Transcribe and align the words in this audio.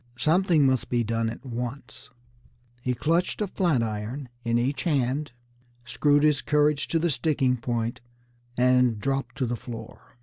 Something 0.17 0.65
must 0.65 0.89
be 0.89 1.03
done 1.03 1.29
at 1.29 1.45
once. 1.45 2.09
He 2.81 2.95
clutched 2.95 3.39
a 3.39 3.45
flat 3.45 3.83
iron 3.83 4.29
in 4.43 4.57
each 4.57 4.85
hand, 4.85 5.31
screwed 5.85 6.23
his 6.23 6.41
courage 6.41 6.87
to 6.87 6.97
the 6.97 7.11
sticking 7.11 7.55
point, 7.55 8.01
and 8.57 8.99
dropped 8.99 9.35
to 9.37 9.45
the 9.45 9.55
floor. 9.55 10.17